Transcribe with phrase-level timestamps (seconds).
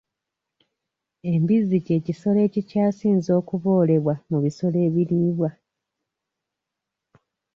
[1.31, 5.49] Embizzi ky'ekisolo ekikyasinze okuboolebwa mu bisolo ebiriibwa.